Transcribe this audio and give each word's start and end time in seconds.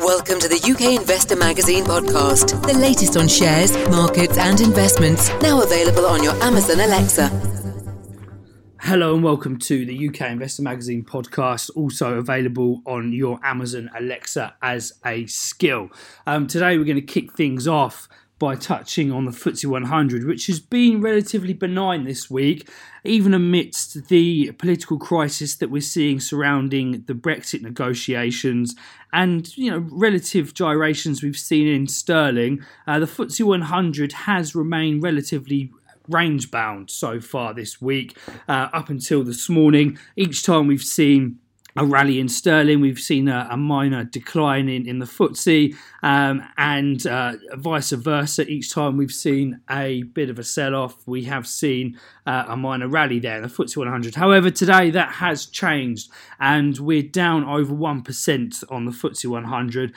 Welcome 0.00 0.38
to 0.38 0.48
the 0.48 0.62
UK 0.62 1.00
Investor 1.00 1.34
Magazine 1.34 1.84
podcast, 1.84 2.64
the 2.64 2.78
latest 2.78 3.16
on 3.16 3.26
shares, 3.26 3.72
markets, 3.88 4.38
and 4.38 4.60
investments, 4.60 5.28
now 5.42 5.60
available 5.60 6.06
on 6.06 6.22
your 6.22 6.34
Amazon 6.42 6.78
Alexa. 6.78 7.28
Hello 8.80 9.14
and 9.14 9.24
welcome 9.24 9.58
to 9.58 9.84
the 9.84 10.08
UK 10.08 10.30
Investor 10.30 10.62
Magazine 10.62 11.04
podcast, 11.04 11.70
also 11.74 12.16
available 12.16 12.80
on 12.86 13.12
your 13.12 13.40
Amazon 13.42 13.90
Alexa 13.98 14.54
as 14.62 14.92
a 15.04 15.26
skill. 15.26 15.90
Um, 16.28 16.46
today 16.46 16.78
we're 16.78 16.84
going 16.84 16.94
to 16.94 17.02
kick 17.02 17.32
things 17.32 17.66
off 17.66 18.08
by 18.38 18.54
touching 18.54 19.10
on 19.10 19.24
the 19.24 19.32
FTSE 19.32 19.66
100, 19.66 20.24
which 20.24 20.46
has 20.46 20.60
been 20.60 21.00
relatively 21.00 21.52
benign 21.52 22.04
this 22.04 22.30
week, 22.30 22.68
even 23.04 23.34
amidst 23.34 24.08
the 24.08 24.52
political 24.52 24.98
crisis 24.98 25.56
that 25.56 25.70
we're 25.70 25.80
seeing 25.80 26.20
surrounding 26.20 27.02
the 27.06 27.14
Brexit 27.14 27.62
negotiations 27.62 28.74
and 29.12 29.56
you 29.56 29.70
know 29.70 29.86
relative 29.90 30.54
gyrations 30.54 31.22
we've 31.22 31.36
seen 31.36 31.66
in 31.66 31.86
sterling. 31.86 32.64
Uh, 32.86 32.98
the 32.98 33.06
FTSE 33.06 33.44
100 33.44 34.12
has 34.12 34.54
remained 34.54 35.02
relatively 35.02 35.72
range 36.08 36.50
bound 36.50 36.90
so 36.90 37.20
far 37.20 37.54
this 37.54 37.80
week, 37.80 38.16
uh, 38.48 38.68
up 38.72 38.88
until 38.88 39.22
this 39.22 39.48
morning. 39.48 39.98
Each 40.16 40.42
time 40.42 40.66
we've 40.66 40.82
seen 40.82 41.38
a 41.78 41.84
rally 41.84 42.18
in 42.18 42.28
sterling. 42.28 42.80
We've 42.80 42.98
seen 42.98 43.28
a, 43.28 43.46
a 43.50 43.56
minor 43.56 44.04
decline 44.04 44.68
in, 44.68 44.86
in 44.86 44.98
the 44.98 45.06
FTSE, 45.06 45.76
um, 46.02 46.42
and 46.56 47.06
uh, 47.06 47.34
vice 47.54 47.92
versa. 47.92 48.46
Each 48.48 48.72
time 48.72 48.96
we've 48.96 49.12
seen 49.12 49.60
a 49.70 50.02
bit 50.02 50.28
of 50.28 50.38
a 50.38 50.44
sell 50.44 50.74
off, 50.74 51.06
we 51.06 51.24
have 51.24 51.46
seen 51.46 51.98
uh, 52.26 52.46
a 52.48 52.56
minor 52.56 52.88
rally 52.88 53.20
there 53.20 53.36
in 53.36 53.42
the 53.42 53.48
FTSE 53.48 53.76
100. 53.76 54.16
However, 54.16 54.50
today 54.50 54.90
that 54.90 55.12
has 55.14 55.46
changed, 55.46 56.10
and 56.40 56.76
we're 56.78 57.02
down 57.02 57.44
over 57.44 57.72
1% 57.72 58.64
on 58.70 58.84
the 58.84 58.92
FTSE 58.92 59.26
100 59.26 59.94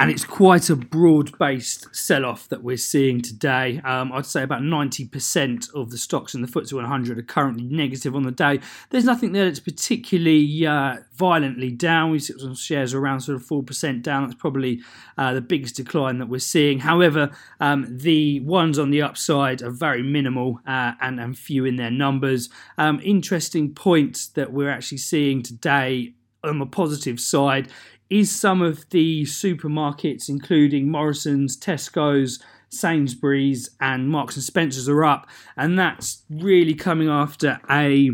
and 0.00 0.10
it's 0.10 0.24
quite 0.24 0.70
a 0.70 0.76
broad 0.76 1.38
based 1.38 1.94
sell 1.94 2.24
off 2.24 2.48
that 2.48 2.62
we're 2.62 2.78
seeing 2.78 3.20
today. 3.20 3.82
Um, 3.84 4.10
I'd 4.12 4.24
say 4.24 4.42
about 4.42 4.62
90% 4.62 5.74
of 5.74 5.90
the 5.90 5.98
stocks 5.98 6.34
in 6.34 6.40
the 6.40 6.48
FTSE 6.48 6.72
100 6.72 7.18
are 7.18 7.22
currently 7.22 7.64
negative 7.64 8.16
on 8.16 8.22
the 8.22 8.30
day. 8.30 8.60
There's 8.88 9.04
nothing 9.04 9.32
there 9.32 9.44
that's 9.44 9.60
particularly 9.60 10.66
uh, 10.66 10.96
violently 11.12 11.70
down. 11.70 12.12
We've 12.12 12.22
seen 12.22 12.38
some 12.38 12.54
shares 12.54 12.94
around 12.94 13.20
sort 13.20 13.36
of 13.36 13.46
4% 13.46 14.00
down. 14.00 14.22
That's 14.22 14.40
probably 14.40 14.80
uh, 15.18 15.34
the 15.34 15.42
biggest 15.42 15.76
decline 15.76 16.16
that 16.16 16.30
we're 16.30 16.40
seeing. 16.40 16.78
However, 16.78 17.30
um, 17.60 17.86
the 17.90 18.40
ones 18.40 18.78
on 18.78 18.90
the 18.90 19.02
upside 19.02 19.60
are 19.60 19.70
very 19.70 20.02
minimal 20.02 20.60
uh, 20.66 20.92
and, 21.02 21.20
and 21.20 21.36
few 21.36 21.66
in 21.66 21.76
their 21.76 21.90
numbers. 21.90 22.48
Um, 22.78 23.02
interesting 23.04 23.74
points 23.74 24.28
that 24.28 24.50
we're 24.50 24.70
actually 24.70 24.96
seeing 24.96 25.42
today 25.42 26.14
on 26.42 26.58
the 26.58 26.64
positive 26.64 27.20
side 27.20 27.68
is 28.10 28.30
some 28.30 28.60
of 28.60 28.88
the 28.90 29.22
supermarkets, 29.22 30.28
including 30.28 30.90
Morrison's, 30.90 31.56
Tesco's, 31.56 32.40
Sainsbury's, 32.68 33.70
and 33.80 34.08
Marks 34.08 34.36
and 34.36 34.44
Spencers, 34.44 34.88
are 34.88 35.04
up, 35.04 35.28
and 35.56 35.78
that's 35.78 36.22
really 36.28 36.74
coming 36.74 37.08
after 37.08 37.60
a 37.70 38.10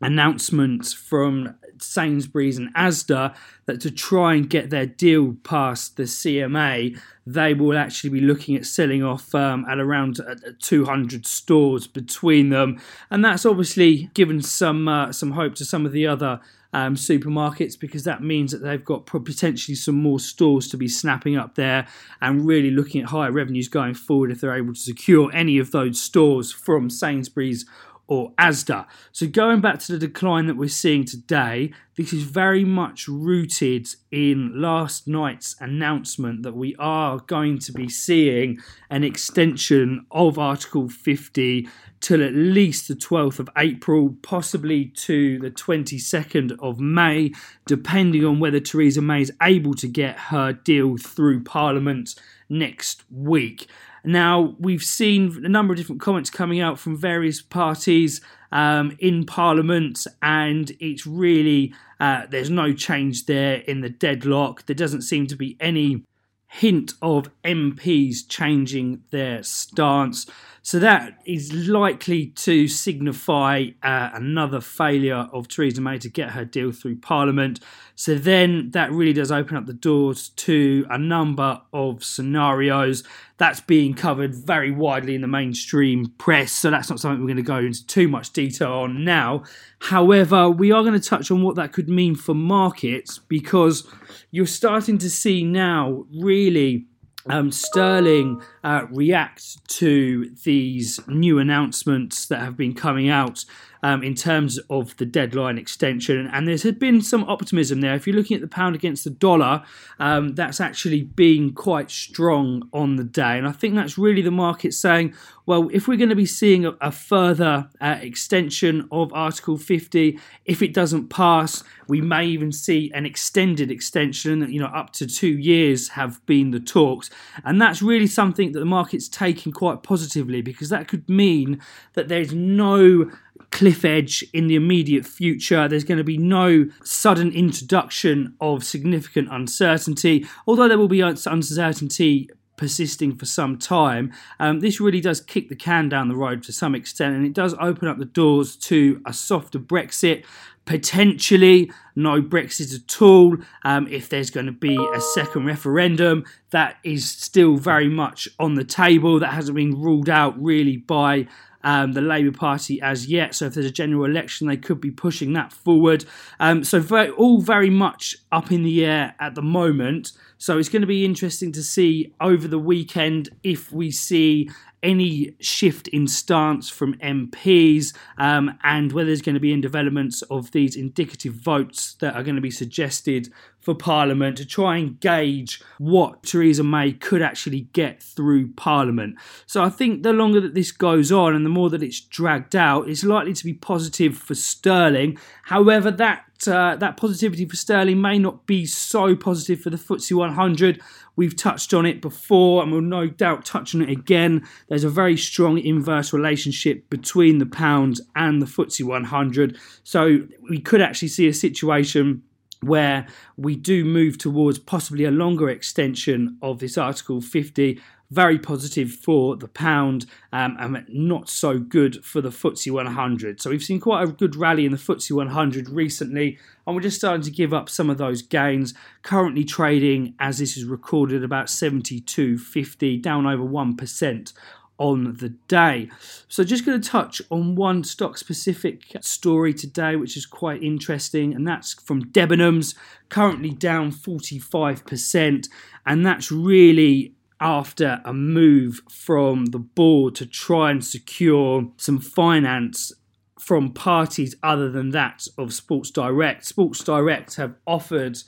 announcement 0.00 0.86
from 0.86 1.54
Sainsbury's 1.78 2.58
and 2.58 2.74
Asda 2.74 3.34
that 3.66 3.80
to 3.80 3.90
try 3.90 4.34
and 4.34 4.48
get 4.48 4.70
their 4.70 4.86
deal 4.86 5.36
past 5.44 5.96
the 5.96 6.04
CMA, 6.04 6.98
they 7.26 7.54
will 7.54 7.78
actually 7.78 8.10
be 8.10 8.20
looking 8.20 8.56
at 8.56 8.66
selling 8.66 9.02
off 9.02 9.34
um, 9.34 9.64
at 9.68 9.78
around 9.78 10.20
uh, 10.20 10.34
200 10.60 11.26
stores 11.26 11.86
between 11.86 12.50
them, 12.50 12.80
and 13.10 13.24
that's 13.24 13.46
obviously 13.46 14.10
given 14.14 14.42
some 14.42 14.88
uh, 14.88 15.12
some 15.12 15.32
hope 15.32 15.54
to 15.56 15.64
some 15.64 15.86
of 15.86 15.92
the 15.92 16.06
other 16.06 16.40
um, 16.74 16.96
supermarkets 16.96 17.78
because 17.78 18.02
that 18.02 18.22
means 18.22 18.50
that 18.50 18.58
they've 18.58 18.84
got 18.84 19.06
potentially 19.06 19.76
some 19.76 19.94
more 19.94 20.18
stores 20.18 20.68
to 20.68 20.76
be 20.76 20.88
snapping 20.88 21.36
up 21.36 21.54
there 21.54 21.86
and 22.20 22.44
really 22.44 22.70
looking 22.70 23.00
at 23.00 23.08
higher 23.08 23.30
revenues 23.30 23.68
going 23.68 23.94
forward 23.94 24.32
if 24.32 24.40
they're 24.40 24.56
able 24.56 24.74
to 24.74 24.80
secure 24.80 25.30
any 25.32 25.58
of 25.58 25.70
those 25.70 26.00
stores 26.00 26.52
from 26.52 26.90
Sainsbury's 26.90 27.64
or 28.06 28.32
Asda. 28.32 28.86
So, 29.12 29.26
going 29.26 29.60
back 29.60 29.78
to 29.80 29.92
the 29.92 29.98
decline 29.98 30.46
that 30.46 30.56
we're 30.56 30.68
seeing 30.68 31.04
today, 31.04 31.72
this 31.96 32.12
is 32.12 32.24
very 32.24 32.64
much 32.64 33.08
rooted 33.08 33.88
in 34.10 34.60
last 34.60 35.08
night's 35.08 35.56
announcement 35.60 36.42
that 36.42 36.54
we 36.54 36.74
are 36.78 37.20
going 37.20 37.58
to 37.60 37.72
be 37.72 37.88
seeing 37.88 38.58
an 38.90 39.04
extension 39.04 40.04
of 40.10 40.38
Article 40.38 40.88
50 40.88 41.66
till 42.04 42.22
at 42.22 42.34
least 42.34 42.86
the 42.86 42.94
12th 42.94 43.38
of 43.38 43.48
April, 43.56 44.14
possibly 44.20 44.84
to 44.84 45.38
the 45.38 45.50
22nd 45.50 46.54
of 46.60 46.78
May, 46.78 47.32
depending 47.64 48.26
on 48.26 48.38
whether 48.38 48.60
Theresa 48.60 49.00
May 49.00 49.22
is 49.22 49.32
able 49.40 49.72
to 49.72 49.88
get 49.88 50.18
her 50.18 50.52
deal 50.52 50.98
through 50.98 51.44
Parliament 51.44 52.14
next 52.50 53.04
week. 53.10 53.68
Now, 54.04 54.54
we've 54.58 54.82
seen 54.82 55.46
a 55.46 55.48
number 55.48 55.72
of 55.72 55.78
different 55.78 56.02
comments 56.02 56.28
coming 56.28 56.60
out 56.60 56.78
from 56.78 56.94
various 56.94 57.40
parties 57.40 58.20
um, 58.52 58.94
in 58.98 59.24
Parliament, 59.24 60.06
and 60.20 60.72
it's 60.80 61.06
really, 61.06 61.72
uh, 62.00 62.26
there's 62.28 62.50
no 62.50 62.74
change 62.74 63.24
there 63.24 63.62
in 63.66 63.80
the 63.80 63.88
deadlock. 63.88 64.66
There 64.66 64.76
doesn't 64.76 65.02
seem 65.02 65.26
to 65.28 65.36
be 65.36 65.56
any 65.58 66.02
hint 66.48 66.92
of 67.02 67.30
MPs 67.42 68.28
changing 68.28 69.02
their 69.10 69.42
stance. 69.42 70.26
So 70.66 70.78
that 70.78 71.18
is 71.26 71.52
likely 71.52 72.28
to 72.28 72.68
signify 72.68 73.66
uh, 73.82 74.08
another 74.14 74.62
failure 74.62 75.28
of 75.30 75.46
Theresa 75.46 75.82
May 75.82 75.98
to 75.98 76.08
get 76.08 76.30
her 76.30 76.46
deal 76.46 76.72
through 76.72 77.00
Parliament. 77.00 77.60
So 77.96 78.14
then 78.14 78.70
that 78.70 78.90
really 78.90 79.12
does 79.12 79.30
open 79.30 79.58
up 79.58 79.66
the 79.66 79.74
doors 79.74 80.30
to 80.30 80.86
a 80.88 80.96
number 80.96 81.60
of 81.74 82.02
scenarios. 82.02 83.04
That's 83.36 83.60
being 83.60 83.92
covered 83.92 84.34
very 84.34 84.70
widely 84.70 85.14
in 85.14 85.20
the 85.20 85.28
mainstream 85.28 86.14
press, 86.16 86.52
so 86.52 86.70
that's 86.70 86.88
not 86.88 86.98
something 86.98 87.20
we're 87.20 87.34
going 87.34 87.36
to 87.36 87.42
go 87.42 87.58
into 87.58 87.86
too 87.86 88.08
much 88.08 88.32
detail 88.32 88.72
on 88.72 89.04
now. 89.04 89.44
However, 89.80 90.48
we 90.48 90.72
are 90.72 90.82
going 90.82 90.98
to 90.98 91.08
touch 91.08 91.30
on 91.30 91.42
what 91.42 91.56
that 91.56 91.74
could 91.74 91.90
mean 91.90 92.14
for 92.14 92.34
markets 92.34 93.18
because 93.18 93.86
you're 94.30 94.46
starting 94.46 94.96
to 94.96 95.10
see 95.10 95.44
now 95.44 96.06
really 96.10 96.86
um, 97.26 97.50
Sterling 97.50 98.42
uh, 98.62 98.86
reacts 98.90 99.58
to 99.68 100.30
these 100.44 101.00
new 101.06 101.38
announcements 101.38 102.26
that 102.26 102.40
have 102.40 102.56
been 102.56 102.74
coming 102.74 103.08
out 103.08 103.44
um, 103.84 104.02
in 104.02 104.14
terms 104.14 104.58
of 104.70 104.96
the 104.96 105.04
deadline 105.04 105.58
extension. 105.58 106.26
And 106.32 106.48
there's 106.48 106.64
been 106.64 107.02
some 107.02 107.22
optimism 107.24 107.82
there. 107.82 107.94
If 107.94 108.06
you're 108.06 108.16
looking 108.16 108.34
at 108.34 108.40
the 108.40 108.48
pound 108.48 108.74
against 108.74 109.04
the 109.04 109.10
dollar, 109.10 109.62
um, 109.98 110.34
that's 110.34 110.58
actually 110.58 111.02
been 111.02 111.52
quite 111.52 111.90
strong 111.90 112.66
on 112.72 112.96
the 112.96 113.04
day. 113.04 113.36
And 113.36 113.46
I 113.46 113.52
think 113.52 113.74
that's 113.74 113.98
really 113.98 114.22
the 114.22 114.30
market 114.30 114.72
saying, 114.72 115.12
well, 115.44 115.68
if 115.70 115.86
we're 115.86 115.98
going 115.98 116.08
to 116.08 116.16
be 116.16 116.24
seeing 116.24 116.64
a, 116.64 116.70
a 116.80 116.90
further 116.90 117.68
uh, 117.78 117.98
extension 118.00 118.88
of 118.90 119.12
Article 119.12 119.58
50, 119.58 120.18
if 120.46 120.62
it 120.62 120.72
doesn't 120.72 121.10
pass, 121.10 121.62
we 121.86 122.00
may 122.00 122.24
even 122.24 122.52
see 122.52 122.90
an 122.94 123.04
extended 123.04 123.70
extension, 123.70 124.50
you 124.50 124.60
know, 124.60 124.68
up 124.68 124.94
to 124.94 125.06
two 125.06 125.38
years 125.38 125.90
have 125.90 126.24
been 126.24 126.52
the 126.52 126.60
talks. 126.60 127.10
And 127.44 127.60
that's 127.60 127.82
really 127.82 128.06
something 128.06 128.52
that 128.52 128.60
the 128.60 128.64
market's 128.64 129.08
taking 129.08 129.52
quite 129.52 129.82
positively 129.82 130.40
because 130.40 130.70
that 130.70 130.88
could 130.88 131.06
mean 131.06 131.60
that 131.92 132.08
there's 132.08 132.32
no 132.32 133.10
cliff 133.54 133.84
edge 133.84 134.24
in 134.32 134.48
the 134.48 134.56
immediate 134.56 135.06
future. 135.06 135.68
There's 135.68 135.84
going 135.84 135.98
to 135.98 136.04
be 136.04 136.18
no 136.18 136.68
sudden 136.82 137.32
introduction 137.32 138.34
of 138.40 138.64
significant 138.64 139.28
uncertainty, 139.30 140.26
although 140.46 140.66
there 140.68 140.76
will 140.76 140.88
be 140.88 141.00
uncertainty 141.00 142.28
persisting 142.56 143.16
for 143.16 143.26
some 143.26 143.56
time. 143.56 144.12
Um, 144.40 144.58
this 144.58 144.80
really 144.80 145.00
does 145.00 145.20
kick 145.20 145.48
the 145.48 145.56
can 145.56 145.88
down 145.88 146.08
the 146.08 146.16
road 146.16 146.42
to 146.44 146.52
some 146.52 146.74
extent, 146.74 147.14
and 147.14 147.24
it 147.24 147.32
does 147.32 147.54
open 147.60 147.86
up 147.86 147.98
the 147.98 148.04
doors 148.04 148.56
to 148.56 149.00
a 149.06 149.12
softer 149.12 149.60
Brexit. 149.60 150.24
Potentially, 150.64 151.70
no 151.94 152.22
Brexit 152.22 152.74
at 152.74 153.02
all. 153.02 153.36
Um, 153.64 153.86
if 153.88 154.08
there's 154.08 154.30
going 154.30 154.46
to 154.46 154.52
be 154.52 154.76
a 154.76 155.00
second 155.00 155.46
referendum, 155.46 156.24
that 156.50 156.78
is 156.82 157.08
still 157.08 157.56
very 157.56 157.88
much 157.88 158.28
on 158.40 158.54
the 158.54 158.64
table. 158.64 159.20
That 159.20 159.34
hasn't 159.34 159.54
been 159.54 159.80
ruled 159.80 160.08
out 160.08 160.42
really 160.42 160.78
by 160.78 161.28
um, 161.64 161.92
the 161.92 162.00
Labour 162.00 162.36
Party 162.36 162.80
as 162.80 163.06
yet. 163.06 163.34
So 163.34 163.46
if 163.46 163.54
there's 163.54 163.66
a 163.66 163.70
general 163.70 164.04
election, 164.04 164.46
they 164.46 164.56
could 164.56 164.80
be 164.80 164.90
pushing 164.90 165.32
that 165.32 165.52
forward. 165.52 166.04
Um, 166.38 166.62
so 166.62 166.78
very, 166.78 167.10
all 167.10 167.40
very 167.40 167.70
much 167.70 168.16
up 168.30 168.52
in 168.52 168.62
the 168.62 168.84
air 168.84 169.14
at 169.18 169.34
the 169.34 169.42
moment. 169.42 170.12
So 170.38 170.58
it's 170.58 170.68
going 170.68 170.82
to 170.82 170.86
be 170.86 171.04
interesting 171.04 171.52
to 171.52 171.62
see 171.62 172.14
over 172.20 172.46
the 172.46 172.58
weekend 172.58 173.30
if 173.42 173.72
we 173.72 173.90
see 173.90 174.50
any 174.84 175.34
shift 175.40 175.88
in 175.88 176.06
stance 176.06 176.70
from 176.70 176.94
MPs 176.98 177.92
um, 178.18 178.56
and 178.62 178.92
whether 178.92 179.06
there's 179.06 179.22
going 179.22 179.34
to 179.34 179.40
be 179.40 179.52
any 179.52 179.60
developments 179.60 180.22
of 180.22 180.52
these 180.52 180.76
indicative 180.76 181.34
votes 181.34 181.94
that 181.94 182.14
are 182.14 182.22
going 182.22 182.36
to 182.36 182.40
be 182.40 182.50
suggested 182.50 183.32
for 183.60 183.74
Parliament 183.74 184.36
to 184.36 184.44
try 184.44 184.76
and 184.76 185.00
gauge 185.00 185.62
what 185.78 186.22
Theresa 186.22 186.62
May 186.62 186.92
could 186.92 187.22
actually 187.22 187.62
get 187.72 188.02
through 188.02 188.52
Parliament. 188.52 189.16
So 189.46 189.64
I 189.64 189.70
think 189.70 190.02
the 190.02 190.12
longer 190.12 190.40
that 190.40 190.54
this 190.54 190.70
goes 190.70 191.10
on 191.10 191.34
and 191.34 191.46
the 191.46 191.50
more 191.50 191.70
that 191.70 191.82
it's 191.82 192.00
dragged 192.00 192.54
out, 192.54 192.88
it's 192.88 193.04
likely 193.04 193.32
to 193.32 193.44
be 193.44 193.54
positive 193.54 194.18
for 194.18 194.34
Sterling. 194.34 195.18
However, 195.44 195.90
that 195.90 196.04
that 196.04 196.24
uh, 196.48 196.76
that 196.76 196.96
positivity 196.96 197.46
for 197.46 197.56
sterling 197.56 198.00
may 198.00 198.18
not 198.18 198.46
be 198.46 198.66
so 198.66 199.14
positive 199.16 199.60
for 199.60 199.70
the 199.70 199.76
FTSE 199.76 200.16
100. 200.16 200.80
We've 201.16 201.36
touched 201.36 201.72
on 201.74 201.86
it 201.86 202.00
before, 202.00 202.62
and 202.62 202.72
we'll 202.72 202.80
no 202.80 203.06
doubt 203.06 203.44
touch 203.44 203.74
on 203.74 203.82
it 203.82 203.90
again. 203.90 204.46
There's 204.68 204.84
a 204.84 204.90
very 204.90 205.16
strong 205.16 205.58
inverse 205.58 206.12
relationship 206.12 206.88
between 206.90 207.38
the 207.38 207.46
pounds 207.46 208.00
and 208.16 208.42
the 208.42 208.46
FTSE 208.46 208.84
100, 208.84 209.58
so 209.82 210.26
we 210.48 210.60
could 210.60 210.80
actually 210.80 211.08
see 211.08 211.28
a 211.28 211.34
situation 211.34 212.22
where 212.60 213.06
we 213.36 213.56
do 213.56 213.84
move 213.84 214.18
towards 214.18 214.58
possibly 214.58 215.04
a 215.04 215.10
longer 215.10 215.48
extension 215.48 216.38
of 216.42 216.58
this 216.58 216.78
Article 216.78 217.20
50 217.20 217.80
very 218.14 218.38
positive 218.38 218.92
for 218.92 219.36
the 219.36 219.48
pound 219.48 220.06
um, 220.32 220.56
and 220.58 220.86
not 220.88 221.28
so 221.28 221.58
good 221.58 222.04
for 222.04 222.20
the 222.20 222.30
FTSE 222.30 222.70
100. 222.70 223.40
So 223.40 223.50
we've 223.50 223.62
seen 223.62 223.80
quite 223.80 224.04
a 224.04 224.12
good 224.12 224.36
rally 224.36 224.64
in 224.64 224.72
the 224.72 224.78
FTSE 224.78 225.10
100 225.12 225.68
recently, 225.68 226.38
and 226.66 226.76
we're 226.76 226.82
just 226.82 226.98
starting 226.98 227.22
to 227.22 227.30
give 227.30 227.52
up 227.52 227.68
some 227.68 227.90
of 227.90 227.98
those 227.98 228.22
gains. 228.22 228.72
Currently 229.02 229.44
trading, 229.44 230.14
as 230.18 230.38
this 230.38 230.56
is 230.56 230.64
recorded, 230.64 231.24
about 231.24 231.46
72.50, 231.46 233.02
down 233.02 233.26
over 233.26 233.42
1% 233.42 234.32
on 234.78 235.16
the 235.18 235.28
day. 235.48 235.88
So, 236.28 236.42
just 236.42 236.66
going 236.66 236.80
to 236.80 236.88
touch 236.88 237.22
on 237.30 237.54
one 237.54 237.84
stock 237.84 238.18
specific 238.18 238.82
story 239.00 239.54
today, 239.54 239.96
which 239.96 240.16
is 240.16 240.26
quite 240.26 240.62
interesting, 240.62 241.34
and 241.34 241.46
that's 241.46 241.74
from 241.74 242.06
Debenhams, 242.06 242.74
currently 243.08 243.50
down 243.50 243.92
45%, 243.92 245.48
and 245.86 246.06
that's 246.06 246.32
really 246.32 247.13
after 247.40 248.00
a 248.04 248.12
move 248.12 248.80
from 248.90 249.46
the 249.46 249.58
board 249.58 250.14
to 250.16 250.26
try 250.26 250.70
and 250.70 250.84
secure 250.84 251.70
some 251.76 251.98
finance 251.98 252.92
from 253.38 253.72
parties 253.72 254.34
other 254.42 254.70
than 254.70 254.90
that 254.90 255.26
of 255.36 255.52
Sports 255.52 255.90
Direct. 255.90 256.44
Sports 256.44 256.82
Direct 256.82 257.36
have 257.36 257.54
offered 257.66 258.18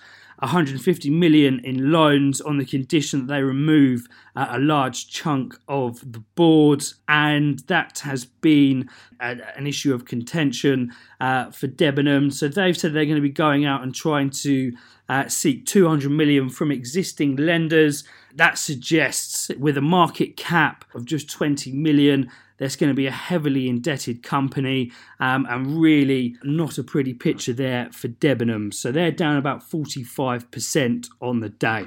150 0.40 1.08
million 1.10 1.60
in 1.64 1.90
loans 1.90 2.42
on 2.42 2.58
the 2.58 2.66
condition 2.66 3.20
that 3.20 3.32
they 3.32 3.42
remove 3.42 4.06
uh, 4.34 4.48
a 4.50 4.58
large 4.58 5.08
chunk 5.08 5.58
of 5.68 6.00
the 6.12 6.20
board, 6.34 6.84
and 7.08 7.60
that 7.60 8.00
has 8.00 8.26
been 8.26 8.88
a, 9.20 9.36
an 9.56 9.66
issue 9.66 9.94
of 9.94 10.04
contention 10.04 10.92
uh, 11.20 11.50
for 11.50 11.66
Debenham. 11.66 12.30
So 12.30 12.48
they've 12.48 12.76
said 12.76 12.92
they're 12.92 13.06
going 13.06 13.16
to 13.16 13.22
be 13.22 13.30
going 13.30 13.64
out 13.64 13.82
and 13.82 13.94
trying 13.94 14.30
to 14.30 14.72
uh, 15.08 15.28
seek 15.28 15.66
200 15.66 16.10
million 16.10 16.48
from 16.48 16.70
existing 16.70 17.36
lenders. 17.36 18.04
That 18.34 18.58
suggests, 18.58 19.50
with 19.58 19.76
a 19.78 19.82
market 19.82 20.36
cap 20.36 20.84
of 20.94 21.04
just 21.04 21.30
20 21.30 21.72
million, 21.72 22.30
there's 22.58 22.76
going 22.76 22.90
to 22.90 22.94
be 22.94 23.06
a 23.06 23.12
heavily 23.12 23.68
indebted 23.68 24.22
company 24.22 24.90
um, 25.20 25.46
and 25.48 25.80
really 25.80 26.36
not 26.42 26.78
a 26.78 26.82
pretty 26.82 27.14
picture 27.14 27.52
there 27.52 27.90
for 27.92 28.08
Debenham. 28.08 28.72
So 28.72 28.90
they're 28.90 29.10
down 29.10 29.36
about 29.36 29.68
45% 29.68 31.08
on 31.20 31.40
the 31.40 31.50
day. 31.50 31.86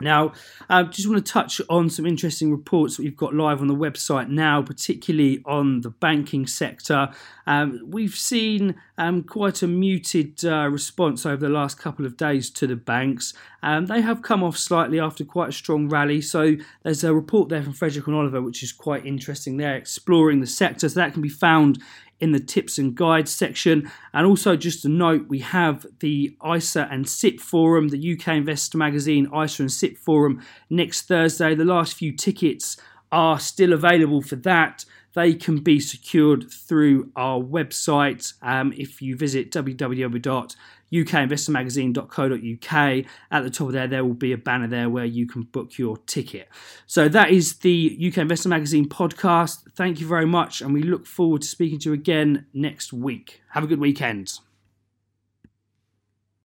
Now, 0.00 0.32
I 0.68 0.80
uh, 0.80 0.84
just 0.84 1.08
want 1.08 1.24
to 1.24 1.32
touch 1.32 1.60
on 1.68 1.90
some 1.90 2.06
interesting 2.06 2.50
reports 2.50 2.96
that 2.96 3.02
we've 3.02 3.16
got 3.16 3.34
live 3.34 3.60
on 3.60 3.66
the 3.66 3.74
website 3.74 4.28
now, 4.28 4.62
particularly 4.62 5.42
on 5.44 5.82
the 5.82 5.90
banking 5.90 6.46
sector. 6.46 7.10
Um, 7.46 7.80
we've 7.84 8.14
seen 8.14 8.76
um, 8.96 9.22
quite 9.22 9.62
a 9.62 9.66
muted 9.66 10.44
uh, 10.44 10.68
response 10.70 11.26
over 11.26 11.36
the 11.36 11.52
last 11.52 11.78
couple 11.78 12.06
of 12.06 12.16
days 12.16 12.50
to 12.50 12.66
the 12.66 12.76
banks. 12.76 13.34
Um, 13.62 13.86
they 13.86 14.00
have 14.00 14.22
come 14.22 14.42
off 14.42 14.56
slightly 14.56 15.00
after 15.00 15.24
quite 15.24 15.50
a 15.50 15.52
strong 15.52 15.88
rally. 15.88 16.20
So 16.20 16.56
there's 16.82 17.04
a 17.04 17.12
report 17.12 17.48
there 17.48 17.62
from 17.62 17.72
Frederick 17.72 18.06
and 18.06 18.16
Oliver, 18.16 18.40
which 18.40 18.62
is 18.62 18.72
quite 18.72 19.04
interesting. 19.04 19.56
They're 19.56 19.76
exploring 19.76 20.40
the 20.40 20.46
sector, 20.46 20.88
so 20.88 21.00
that 21.00 21.12
can 21.12 21.22
be 21.22 21.28
found 21.28 21.82
in 22.20 22.32
the 22.32 22.40
tips 22.40 22.78
and 22.78 22.94
guides 22.94 23.30
section. 23.30 23.90
And 24.12 24.26
also, 24.26 24.56
just 24.56 24.84
a 24.84 24.88
note, 24.88 25.26
we 25.28 25.40
have 25.40 25.86
the 26.00 26.36
ISA 26.46 26.88
and 26.90 27.08
SIPP 27.08 27.40
forum, 27.40 27.88
the 27.88 28.12
UK 28.12 28.28
Investor 28.28 28.78
Magazine 28.78 29.26
ISA 29.34 29.62
and 29.62 29.72
SIPP 29.72 29.98
forum 29.98 30.42
next 30.68 31.08
Thursday. 31.08 31.54
The 31.54 31.64
last 31.64 31.94
few 31.94 32.12
tickets 32.12 32.76
are 33.12 33.38
still 33.38 33.72
available 33.72 34.22
for 34.22 34.36
that. 34.36 34.84
They 35.14 35.34
can 35.34 35.58
be 35.58 35.80
secured 35.80 36.50
through 36.50 37.10
our 37.16 37.40
website 37.40 38.34
um, 38.42 38.72
if 38.76 39.02
you 39.02 39.16
visit 39.16 39.50
www 39.50 40.54
ukinvestormagazine.co.uk. 40.92 43.04
At 43.30 43.42
the 43.42 43.50
top 43.50 43.68
of 43.68 43.72
there, 43.72 43.86
there 43.86 44.04
will 44.04 44.14
be 44.14 44.32
a 44.32 44.38
banner 44.38 44.68
there 44.68 44.90
where 44.90 45.04
you 45.04 45.26
can 45.26 45.42
book 45.42 45.78
your 45.78 45.96
ticket. 45.98 46.48
So 46.86 47.08
that 47.08 47.30
is 47.30 47.58
the 47.58 47.96
UK 48.00 48.18
Investor 48.18 48.48
Magazine 48.48 48.88
podcast. 48.88 49.72
Thank 49.74 50.00
you 50.00 50.06
very 50.06 50.26
much, 50.26 50.60
and 50.60 50.74
we 50.74 50.82
look 50.82 51.06
forward 51.06 51.42
to 51.42 51.48
speaking 51.48 51.78
to 51.80 51.90
you 51.90 51.94
again 51.94 52.46
next 52.52 52.92
week. 52.92 53.42
Have 53.50 53.64
a 53.64 53.66
good 53.66 53.80
weekend. 53.80 54.40